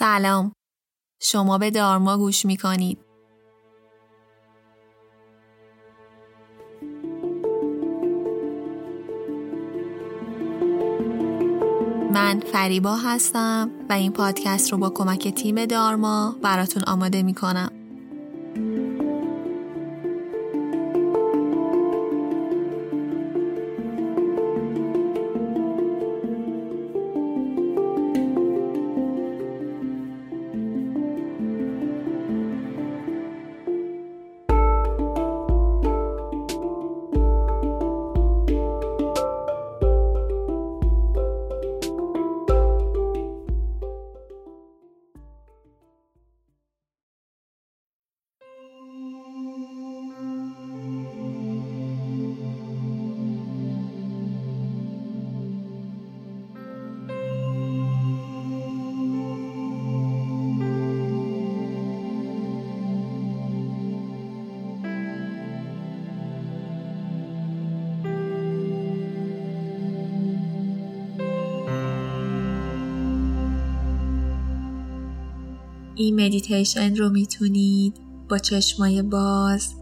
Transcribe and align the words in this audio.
سلام. 0.00 0.52
شما 1.22 1.58
به 1.58 1.70
دارما 1.70 2.18
گوش 2.18 2.46
می 2.46 2.56
کنید 2.56 2.98
من 12.12 12.40
فریبا 12.40 12.96
هستم 12.96 13.70
و 13.88 13.92
این 13.92 14.12
پادکست 14.12 14.72
رو 14.72 14.78
با 14.78 14.90
کمک 14.90 15.28
تیم 15.28 15.64
دارما 15.64 16.36
براتون 16.42 16.82
آماده 16.84 17.22
می 17.22 17.34
کنم 17.34 17.79
این 76.00 76.26
مدیتیشن 76.26 76.96
رو 76.96 77.10
می‌تونید 77.10 77.94
با 78.28 78.38
چشمای 78.38 79.02
باز 79.02 79.74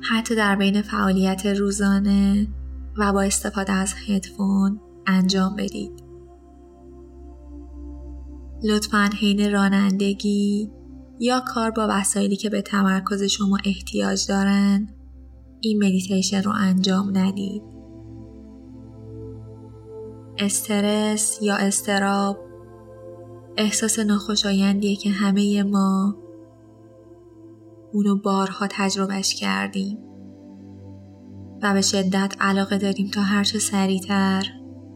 حتی 0.00 0.34
در 0.34 0.56
بین 0.56 0.82
فعالیت 0.82 1.46
روزانه 1.46 2.48
و 2.98 3.12
با 3.12 3.22
استفاده 3.22 3.72
از 3.72 3.94
هدفون 4.08 4.80
انجام 5.06 5.56
بدید. 5.56 5.92
لطفا 8.62 9.10
حین 9.20 9.52
رانندگی 9.52 10.70
یا 11.20 11.40
کار 11.40 11.70
با 11.70 11.86
وسایلی 11.90 12.36
که 12.36 12.50
به 12.50 12.62
تمرکز 12.62 13.22
شما 13.22 13.58
احتیاج 13.64 14.26
دارن 14.28 14.88
این 15.60 15.84
مدیتیشن 15.84 16.42
رو 16.42 16.52
انجام 16.54 17.18
ندید. 17.18 17.62
استرس 20.38 21.38
یا 21.42 21.56
استراب 21.56 22.53
احساس 23.56 23.98
ناخوشایندیه 23.98 24.96
که 24.96 25.10
همه 25.10 25.62
ما 25.62 26.16
اونو 27.92 28.16
بارها 28.16 28.66
تجربهش 28.70 29.34
کردیم 29.34 29.98
و 31.62 31.74
به 31.74 31.80
شدت 31.80 32.34
علاقه 32.40 32.78
داریم 32.78 33.10
تا 33.10 33.22
هرچه 33.22 33.58
سریعتر 33.58 34.42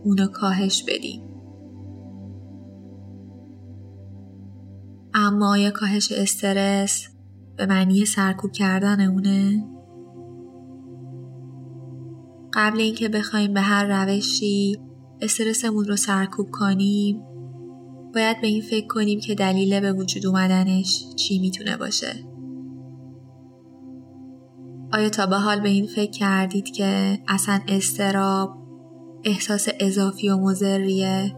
اونو 0.04 0.26
کاهش 0.26 0.84
بدیم. 0.88 1.22
اما 5.14 5.50
آیا 5.50 5.70
کاهش 5.70 6.12
استرس 6.12 7.08
به 7.56 7.66
معنی 7.66 8.04
سرکوب 8.04 8.52
کردن 8.52 9.00
اونه؟ 9.00 9.64
قبل 12.54 12.80
اینکه 12.80 13.08
بخوایم 13.08 13.54
به 13.54 13.60
هر 13.60 14.04
روشی 14.04 14.78
استرسمون 15.20 15.84
رو 15.84 15.96
سرکوب 15.96 16.50
کنیم 16.50 17.22
باید 18.18 18.40
به 18.40 18.46
این 18.46 18.62
فکر 18.62 18.86
کنیم 18.86 19.20
که 19.20 19.34
دلیل 19.34 19.80
به 19.80 19.92
وجود 19.92 20.26
اومدنش 20.26 21.04
چی 21.16 21.38
می‌تونه 21.38 21.76
باشه. 21.76 22.12
آیا 24.92 25.08
تا 25.08 25.26
به 25.26 25.36
حال 25.36 25.60
به 25.60 25.68
این 25.68 25.86
فکر 25.86 26.10
کردید 26.10 26.64
که 26.64 27.18
اصلا 27.28 27.60
استراب 27.68 28.58
احساس 29.24 29.68
اضافی 29.80 30.28
و 30.28 30.36
مزریه 30.36 31.36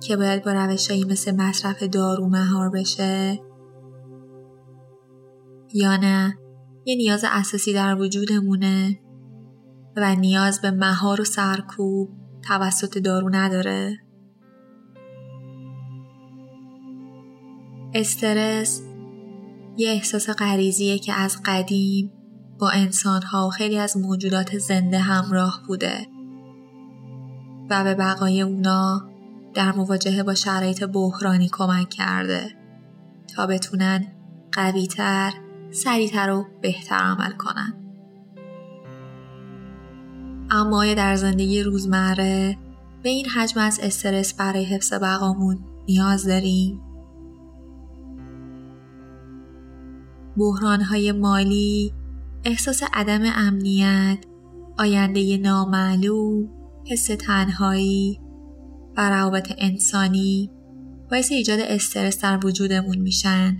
که 0.00 0.16
باید 0.16 0.44
با 0.44 0.52
روشهایی 0.52 1.04
مثل 1.04 1.36
مصرف 1.36 1.82
دارو 1.82 2.28
مهار 2.28 2.70
بشه؟ 2.70 3.40
یا 5.74 5.96
نه 5.96 6.38
یه 6.86 6.96
نیاز 6.96 7.24
اساسی 7.28 7.72
در 7.72 8.00
وجودمونه 8.00 9.00
و 9.96 10.14
نیاز 10.14 10.60
به 10.60 10.70
مهار 10.70 11.20
و 11.20 11.24
سرکوب 11.24 12.10
توسط 12.48 12.98
دارو 12.98 13.28
نداره؟ 13.28 14.05
استرس 17.98 18.82
یه 19.76 19.90
احساس 19.90 20.30
غریزیه 20.30 20.98
که 20.98 21.12
از 21.12 21.36
قدیم 21.44 22.12
با 22.58 22.70
انسانها 22.70 23.46
و 23.46 23.50
خیلی 23.50 23.78
از 23.78 23.96
موجودات 23.96 24.58
زنده 24.58 24.98
همراه 24.98 25.62
بوده 25.66 26.06
و 27.70 27.84
به 27.84 27.94
بقای 27.94 28.42
اونا 28.42 29.08
در 29.54 29.72
مواجهه 29.72 30.22
با 30.22 30.34
شرایط 30.34 30.84
بحرانی 30.84 31.48
کمک 31.52 31.88
کرده 31.88 32.50
تا 33.36 33.46
بتونن 33.46 34.06
قویتر، 34.52 35.32
سریعتر 35.70 36.30
و 36.30 36.46
بهتر 36.62 36.96
عمل 36.96 37.32
کنن. 37.32 37.74
اما 40.50 40.94
در 40.94 41.16
زندگی 41.16 41.62
روزمره 41.62 42.58
به 43.02 43.08
این 43.08 43.26
حجم 43.26 43.60
از 43.60 43.80
استرس 43.82 44.34
برای 44.34 44.64
حفظ 44.64 44.92
بقامون 44.92 45.58
نیاز 45.88 46.26
داریم 46.26 46.80
بحرانهای 50.36 51.12
مالی، 51.12 51.92
احساس 52.44 52.82
عدم 52.92 53.22
امنیت، 53.36 54.18
آینده 54.78 55.36
نامعلوم، 55.36 56.48
حس 56.86 57.06
تنهایی 57.06 58.20
و 58.96 59.42
انسانی 59.58 60.50
باعث 61.10 61.32
ایجاد 61.32 61.60
استرس 61.60 62.22
در 62.22 62.46
وجودمون 62.46 62.98
میشن 62.98 63.58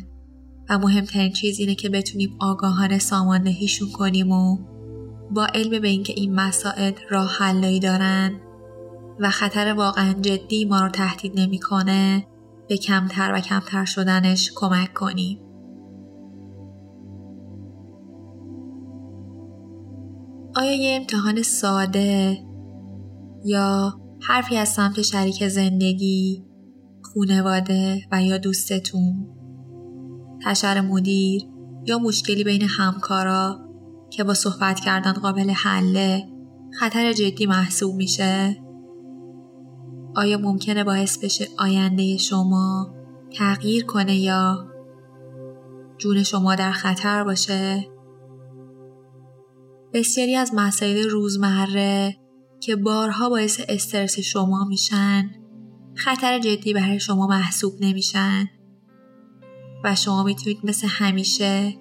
و 0.70 0.78
مهمترین 0.78 1.32
چیز 1.32 1.58
اینه 1.58 1.74
که 1.74 1.88
بتونیم 1.88 2.36
آگاهانه 2.40 2.98
ساماندهیشون 2.98 3.88
کنیم 3.92 4.30
و 4.30 4.58
با 5.30 5.46
علم 5.46 5.82
به 5.82 5.88
اینکه 5.88 6.12
این 6.16 6.34
مسائل 6.34 6.92
راه 7.10 7.30
حلایی 7.38 7.80
دارن 7.80 8.40
و 9.20 9.30
خطر 9.30 9.72
واقعا 9.72 10.12
جدی 10.12 10.64
ما 10.64 10.80
رو 10.80 10.88
تهدید 10.88 11.40
نمی‌کنه 11.40 12.26
به 12.68 12.76
کمتر 12.76 13.32
و 13.34 13.40
کمتر 13.40 13.84
شدنش 13.84 14.52
کمک 14.54 14.94
کنیم. 14.94 15.45
آیا 20.56 20.72
یه 20.72 20.96
امتحان 20.96 21.42
ساده 21.42 22.38
یا 23.44 23.94
حرفی 24.28 24.56
از 24.56 24.68
سمت 24.68 25.02
شریک 25.02 25.48
زندگی، 25.48 26.44
خونواده 27.02 28.00
و 28.12 28.22
یا 28.22 28.38
دوستتون، 28.38 29.26
تشر 30.44 30.80
مدیر 30.80 31.42
یا 31.86 31.98
مشکلی 31.98 32.44
بین 32.44 32.62
همکارا 32.62 33.58
که 34.10 34.24
با 34.24 34.34
صحبت 34.34 34.80
کردن 34.80 35.12
قابل 35.12 35.50
حله 35.50 36.28
خطر 36.80 37.12
جدی 37.12 37.46
محسوب 37.46 37.94
میشه؟ 37.94 38.56
آیا 40.14 40.38
ممکنه 40.38 40.84
باعث 40.84 41.24
بشه 41.24 41.48
آینده 41.58 42.16
شما 42.16 42.94
تغییر 43.38 43.84
کنه 43.84 44.16
یا 44.16 44.66
جون 45.98 46.22
شما 46.22 46.54
در 46.54 46.72
خطر 46.72 47.24
باشه؟ 47.24 47.95
بسیاری 49.96 50.36
از 50.36 50.54
مسائل 50.54 51.08
روزمره 51.10 52.16
که 52.60 52.76
بارها 52.76 53.28
باعث 53.28 53.60
استرس 53.68 54.18
شما 54.18 54.64
میشن 54.64 55.30
خطر 55.94 56.38
جدی 56.38 56.74
برای 56.74 57.00
شما 57.00 57.26
محسوب 57.26 57.74
نمیشن 57.80 58.46
و 59.84 59.94
شما 59.94 60.22
می‌تونید 60.22 60.58
مثل 60.64 60.86
همیشه 60.90 61.74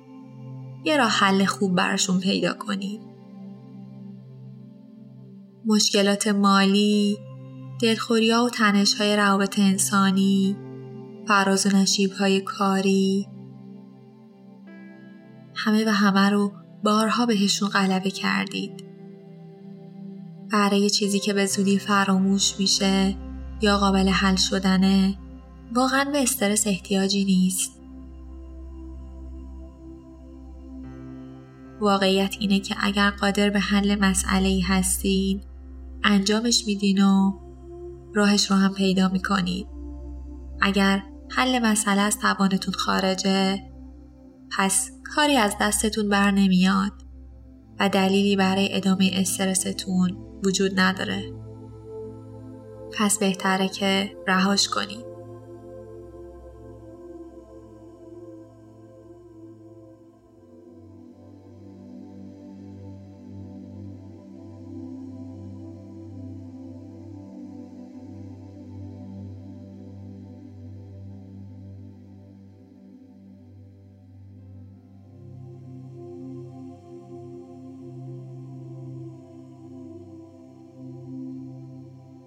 یه 0.85 0.97
راه 0.97 1.09
حل 1.09 1.45
خوب 1.45 1.75
براشون 1.75 2.19
پیدا 2.19 2.53
کنید. 2.53 3.01
مشکلات 5.65 6.27
مالی، 6.27 7.17
دلخوری 7.81 8.31
ها 8.31 8.45
و 8.45 8.49
تنش 8.49 8.93
های 8.93 9.15
روابط 9.15 9.59
انسانی، 9.59 10.57
فراز 11.27 11.65
و 11.65 11.77
نشیب 11.77 12.11
های 12.11 12.41
کاری، 12.41 13.27
همه 15.55 15.85
و 15.85 15.89
همه 15.89 16.29
رو 16.29 16.64
بارها 16.85 17.25
بهشون 17.25 17.69
غلبه 17.69 18.11
کردید. 18.11 18.83
برای 20.51 20.89
چیزی 20.89 21.19
که 21.19 21.33
به 21.33 21.45
زودی 21.45 21.79
فراموش 21.79 22.59
میشه 22.59 23.15
یا 23.61 23.77
قابل 23.77 24.09
حل 24.09 24.35
شدنه 24.35 25.17
واقعا 25.75 26.05
به 26.11 26.23
استرس 26.23 26.67
احتیاجی 26.67 27.25
نیست. 27.25 27.71
واقعیت 31.79 32.35
اینه 32.39 32.59
که 32.59 32.75
اگر 32.79 33.09
قادر 33.09 33.49
به 33.49 33.59
حل 33.59 33.99
مسئله 33.99 34.47
ای 34.47 34.61
هستین 34.61 35.41
انجامش 36.03 36.63
میدین 36.67 37.03
و 37.03 37.39
راهش 38.13 38.51
رو 38.51 38.57
هم 38.57 38.73
پیدا 38.73 39.09
می‌کنید. 39.09 39.67
اگر 40.61 41.03
حل 41.29 41.59
مسئله 41.59 42.01
از 42.01 42.19
توانتون 42.19 42.73
خارجه 42.73 43.74
پس 44.57 44.91
کاری 45.15 45.37
از 45.37 45.55
دستتون 45.61 46.09
بر 46.09 46.31
نمیاد 46.31 46.91
و 47.79 47.89
دلیلی 47.89 48.35
برای 48.35 48.75
ادامه 48.75 49.11
استرستون 49.13 50.17
وجود 50.45 50.79
نداره. 50.79 51.33
پس 52.97 53.17
بهتره 53.17 53.67
که 53.67 54.17
رهاش 54.27 54.67
کنید. 54.69 55.14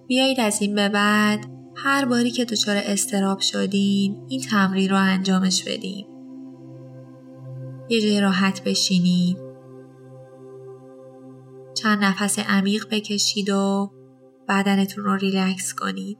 بیایید 0.09 0.39
از 0.39 0.61
این 0.61 0.75
به 0.75 0.89
بعد 0.89 1.45
هر 1.75 2.05
باری 2.05 2.31
که 2.31 2.45
دچار 2.45 2.75
استراب 2.77 3.39
شدین 3.39 4.25
این 4.29 4.41
تمرین 4.41 4.89
رو 4.89 4.95
انجامش 4.95 5.63
بدیم. 5.63 6.07
یه 7.89 8.01
جای 8.01 8.21
راحت 8.21 8.63
بشینید. 8.63 9.37
چند 11.73 12.03
نفس 12.03 12.39
عمیق 12.39 12.85
بکشید 12.91 13.49
و 13.49 13.91
بدنتون 14.49 15.03
رو 15.03 15.15
ریلکس 15.15 15.73
کنید. 15.73 16.17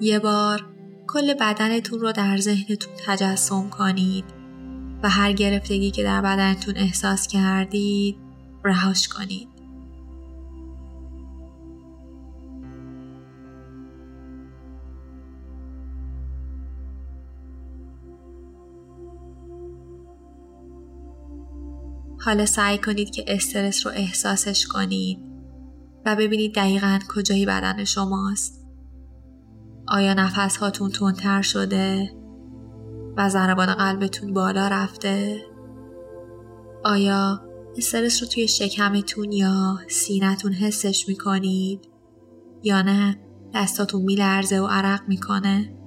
یه 0.00 0.18
بار 0.18 0.66
کل 1.06 1.34
بدنتون 1.34 2.00
رو 2.00 2.12
در 2.12 2.36
ذهنتون 2.36 2.92
تجسم 3.06 3.68
کنید 3.70 4.24
و 5.02 5.08
هر 5.08 5.32
گرفتگی 5.32 5.90
که 5.90 6.02
در 6.02 6.22
بدنتون 6.22 6.76
احساس 6.76 7.26
کردید 7.26 8.16
رهاش 8.64 9.08
کنید. 9.08 9.48
حالا 22.24 22.46
سعی 22.46 22.78
کنید 22.78 23.10
که 23.10 23.24
استرس 23.28 23.86
رو 23.86 23.92
احساسش 23.92 24.66
کنید 24.66 25.18
و 26.06 26.16
ببینید 26.16 26.54
دقیقا 26.54 26.98
کجایی 27.14 27.46
بدن 27.46 27.84
شماست. 27.84 28.59
آیا 29.90 30.14
نفس 30.14 30.56
هاتون 30.56 30.90
تندتر 30.90 31.42
شده 31.42 32.12
و 33.16 33.28
ضربان 33.28 33.74
قلبتون 33.74 34.32
بالا 34.32 34.68
رفته؟ 34.68 35.42
آیا 36.84 37.40
استرس 37.76 38.22
رو 38.22 38.28
توی 38.28 38.48
شکمتون 38.48 39.32
یا 39.32 39.78
سینتون 39.88 40.52
حسش 40.52 41.08
می‌کنید؟ 41.08 41.88
یا 42.62 42.82
نه 42.82 43.18
دستاتون 43.54 44.02
میلرزه 44.02 44.60
و 44.60 44.66
عرق 44.66 45.00
می‌کنه؟ 45.08 45.79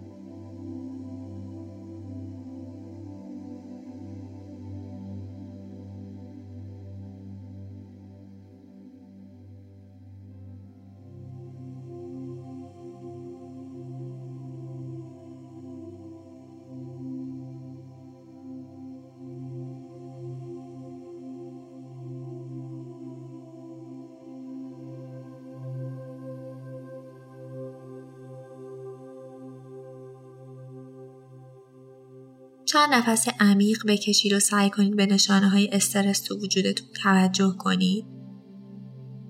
چند 32.74 32.94
نفس 32.94 33.28
عمیق 33.40 33.78
بکشید 33.88 34.34
و 34.34 34.40
سعی 34.40 34.70
کنید 34.70 34.96
به 34.96 35.06
نشانه 35.06 35.50
های 35.50 35.70
استرس 35.72 36.20
تو 36.20 36.36
وجودتون 36.36 36.88
توجه 37.04 37.56
کنید. 37.58 38.06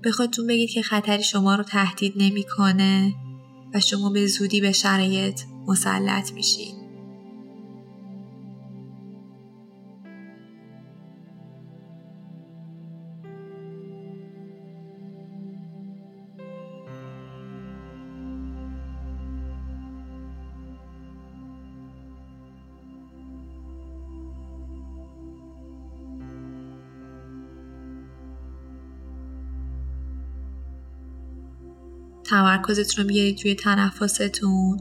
به 0.01 0.11
خودتون 0.11 0.47
بگید 0.47 0.69
که 0.69 0.81
خطری 0.81 1.23
شما 1.23 1.55
رو 1.55 1.63
تهدید 1.63 2.13
نمی‌کنه 2.15 3.13
و 3.73 3.79
شما 3.79 4.09
به 4.09 4.27
زودی 4.27 4.61
به 4.61 4.71
شرایط 4.71 5.41
مسلط 5.67 6.33
میشید. 6.33 6.82
تمرکزتون 32.33 33.03
رو 33.03 33.07
بیارید 33.07 33.37
توی 33.37 33.55
تنفستون 33.55 34.77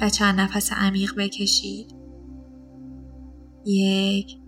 و 0.00 0.10
چند 0.10 0.40
نفس 0.40 0.72
عمیق 0.72 1.14
بکشید. 1.16 1.94
یک. 3.64 4.38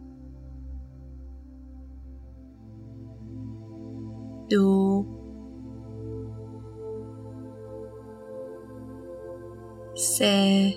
دو. 4.50 5.06
سه. 9.94 10.74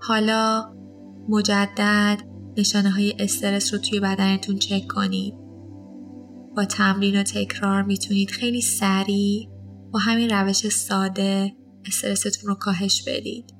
حالا 0.00 0.74
مجدد 1.28 2.18
نشانه 2.56 2.90
های 2.90 3.14
استرس 3.18 3.74
رو 3.74 3.80
توی 3.80 4.00
بدنتون 4.00 4.56
چک 4.56 4.86
کنید. 4.88 5.43
با 6.56 6.64
تمرین 6.64 7.20
و 7.20 7.22
تکرار 7.22 7.82
می‌تونید 7.82 8.30
خیلی 8.30 8.60
سریع 8.60 9.48
با 9.92 9.98
همین 9.98 10.30
روش 10.30 10.68
ساده 10.68 11.52
استرستون 11.86 12.48
رو 12.48 12.54
کاهش 12.54 13.02
بدید. 13.06 13.54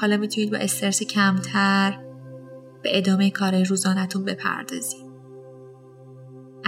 حالا 0.00 0.16
می‌تونید 0.16 0.50
با 0.50 0.56
استرس 0.56 1.02
کمتر 1.02 1.98
به 2.82 2.98
ادامه 2.98 3.30
کار 3.30 3.62
روزانتون 3.62 4.24
بپردازید. 4.24 5.07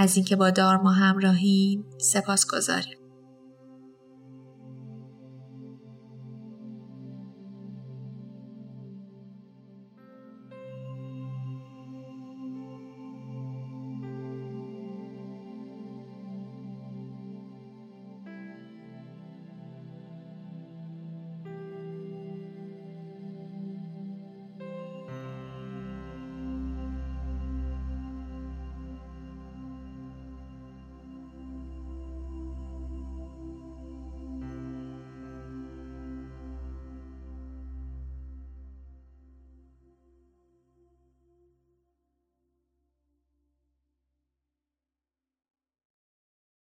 از 0.00 0.16
اینکه 0.16 0.36
با 0.36 0.50
دارما 0.50 0.90
همراهیم 0.90 1.84
سپاس 1.98 2.46
گذاریم. 2.46 2.99